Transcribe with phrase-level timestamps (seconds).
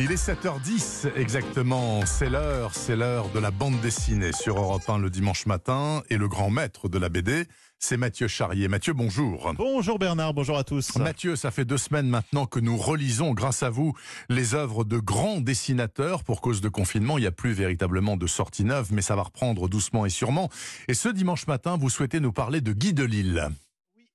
[0.00, 4.98] Il est 7h10 exactement, c'est l'heure, c'est l'heure de la bande dessinée sur Europe 1
[4.98, 7.44] le dimanche matin et le grand maître de la BD,
[7.78, 8.66] c'est Mathieu Charrier.
[8.66, 9.52] Mathieu, bonjour.
[9.56, 10.96] Bonjour Bernard, bonjour à tous.
[10.96, 13.94] Mathieu, ça fait deux semaines maintenant que nous relisons, grâce à vous,
[14.28, 16.24] les œuvres de grands dessinateurs.
[16.24, 19.22] Pour cause de confinement, il n'y a plus véritablement de sorties neuves, mais ça va
[19.22, 20.50] reprendre doucement et sûrement.
[20.88, 23.50] Et ce dimanche matin, vous souhaitez nous parler de Guy Delisle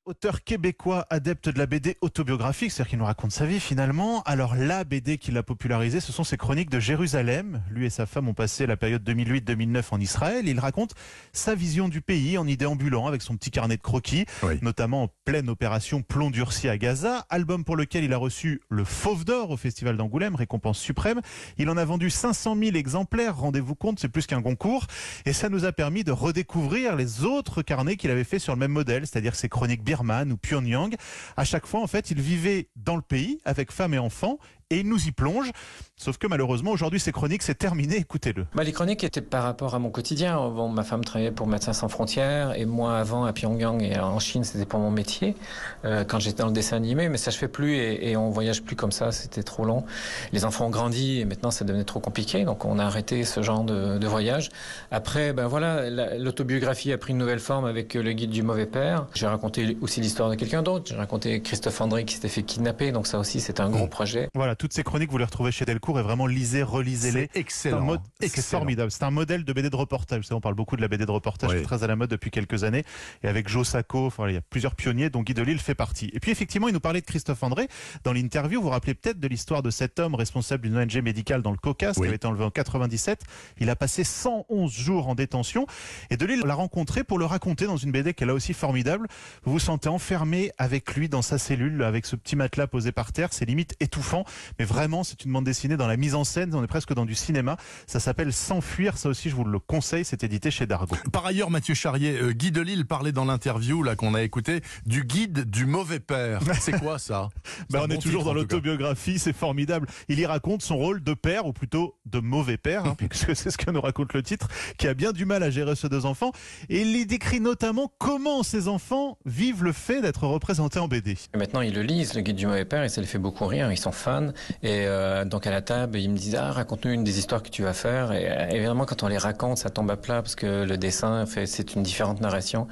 [0.06, 4.24] auteur québécois adepte de la BD autobiographique, c'est-à-dire qu'il nous raconte sa vie finalement.
[4.24, 7.62] Alors la BD qu'il a popularisée, ce sont ses chroniques de Jérusalem.
[7.70, 10.48] Lui et sa femme ont passé la période 2008-2009 en Israël.
[10.48, 10.96] Il raconte
[11.34, 14.26] sa vision du pays en y déambulant avec son petit carnet de croquis,
[14.62, 18.84] notamment en pleine opération plomb durci à Gaza, album pour lequel il a reçu le
[18.84, 21.22] Fauve d'Or au Festival d'Angoulême, récompense suprême.
[21.58, 24.88] Il en a vendu 500 000 exemplaires, rendez-vous compte, c'est plus qu'un concours.
[25.26, 28.60] Et ça nous a permis de redécouvrir les autres carnets qu'il avait fait sur le
[28.60, 29.84] même modèle, c'est-à-dire ses chroniques
[30.32, 30.96] ou Pyongyang.
[31.38, 34.80] À chaque fois, en fait, il vivait dans le pays avec femme et enfants et
[34.80, 35.52] il nous y plonge.
[35.96, 37.98] Sauf que malheureusement, aujourd'hui, ces chroniques, c'est terminé.
[37.98, 38.46] Écoutez-le.
[38.54, 40.38] Bah, les chroniques étaient par rapport à mon quotidien.
[40.50, 44.20] Bon, ma femme travaillait pour Médecins sans frontières et moi, avant, à Pyongyang et en
[44.20, 45.36] Chine, c'était pour mon métier,
[45.84, 47.10] euh, quand j'étais dans le dessin animé.
[47.10, 49.12] Mais ça, je fais plus et, et on voyage plus comme ça.
[49.12, 49.84] C'était trop long.
[50.32, 52.46] Les enfants ont grandi et maintenant, ça devenait trop compliqué.
[52.46, 54.50] Donc, on a arrêté ce genre de, de voyage.
[54.92, 59.08] Après, ben voilà, l'autobiographie a pris une nouvelle forme avec le guide du mauvais père.
[59.16, 60.86] J'ai raconté aussi l'histoire de quelqu'un d'autre.
[60.88, 62.94] J'ai raconté Christophe André qui s'était fait kidnapper.
[62.94, 64.30] Donc, ça aussi, c'est un gros projet.
[64.34, 67.30] Voilà toutes ces chroniques, vous les retrouvez chez Delcourt et vraiment lisez, relisez-les.
[67.34, 67.98] Excellent.
[68.20, 68.92] C'est formidable.
[68.92, 70.20] C'est un modèle de BD de reportage.
[70.20, 72.10] Vous savez, on parle beaucoup de la BD de reportage, est très à la mode
[72.10, 72.84] depuis quelques années.
[73.24, 76.12] Et avec Joe Sacco, enfin, il y a plusieurs pionniers dont Guy Delisle fait partie.
[76.14, 77.70] Et puis effectivement, il nous parlait de Christophe André.
[78.04, 81.42] Dans l'interview, vous vous rappelez peut-être de l'histoire de cet homme responsable d'une ONG médicale
[81.42, 83.22] dans le Caucase qui avait été enlevé en 97.
[83.62, 85.68] Il a passé 111 jours en détention.
[86.10, 89.08] Et Delisle l'a rencontré pour le raconter dans une BD qu'elle a aussi formidable.
[89.46, 93.14] Vous vous sentez enfermé avec lui dans sa cellule, avec ce petit matelas posé par
[93.14, 93.30] terre.
[93.32, 94.26] C'est limite étouffant.
[94.58, 96.54] Mais vraiment, c'est une bande dessinée dans la mise en scène.
[96.56, 97.58] On est presque dans du cinéma.
[97.88, 98.98] Ça s'appelle S'enfuir.
[98.98, 100.06] Ça aussi, je vous le conseille.
[100.06, 100.96] C'est édité chez Dargo.
[101.12, 105.04] Par ailleurs, Mathieu Charrier, euh, Guy Delisle parlait dans l'interview là qu'on a écouté du
[105.04, 106.42] guide du mauvais père.
[106.60, 107.30] C'est quoi ça?
[107.70, 109.20] Ben, On est toujours dans l'autobiographie.
[109.20, 109.88] C'est formidable.
[110.08, 113.52] Il y raconte son rôle de père, ou plutôt de mauvais père, hein, puisque c'est
[113.52, 116.06] ce que nous raconte le titre, qui a bien du mal à gérer ses deux
[116.06, 116.32] enfants.
[116.70, 121.18] Et il y décrit notamment comment ses enfants vivent le fait d'être représentés en BD.
[121.36, 123.72] maintenant, ils le lisent, le guide du mauvais père, et ça les fait beaucoup rire.
[123.72, 124.32] Ils sont fans.
[124.64, 127.50] Et euh, donc à la table, il me disait ah raconte-nous une des histoires que
[127.50, 128.12] tu vas faire.
[128.12, 131.26] Et euh, évidemment quand on les raconte, ça tombe à plat parce que le dessin
[131.26, 132.68] fait c'est une différente narration.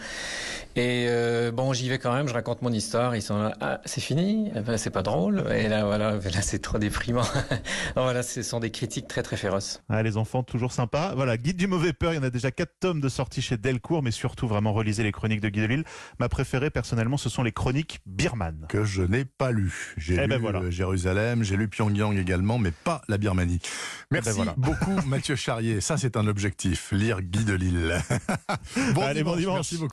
[0.76, 3.16] Et euh, bon j'y vais quand même, je raconte mon histoire.
[3.16, 5.44] Ils sont là ah c'est fini, eh ben, c'est pas drôle.
[5.52, 7.28] Et là voilà là c'est trop déprimant.
[7.96, 9.82] voilà ce sont des critiques très très féroces.
[9.90, 11.14] Ah, les enfants toujours sympas.
[11.16, 13.58] Voilà Guide du mauvais peur, il y en a déjà quatre tomes de sortie chez
[13.58, 15.84] Delcourt, mais surtout vraiment relisez les chroniques de Guy Delisle.
[16.20, 19.94] Ma préférée personnellement, ce sont les chroniques Birman que je n'ai pas lu.
[19.98, 23.59] J'ai eh ben lu Jérusalem, j'ai lu Pyongyang également, mais pas la Birmanie.
[24.12, 25.81] Merci beaucoup Mathieu Charrier.
[25.81, 26.90] Ça, c'est un objectif.
[26.91, 28.01] Lire Guy de Lille.
[28.94, 29.56] bon, Allez, bon dimanche.
[29.56, 29.85] Merci beaucoup.